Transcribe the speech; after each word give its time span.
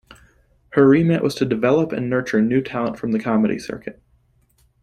Her 0.69 0.87
remit 0.89 1.21
was 1.21 1.35
to 1.35 1.45
develop 1.45 1.91
and 1.91 2.09
nurture 2.09 2.41
new 2.41 2.63
talent 2.63 2.97
from 2.97 3.11
the 3.11 3.19
comedy 3.19 3.59
circuit. 3.59 4.01